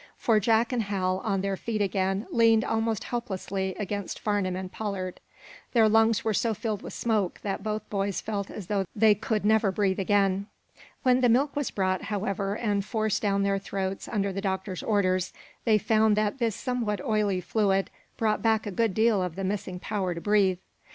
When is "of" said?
19.21-19.35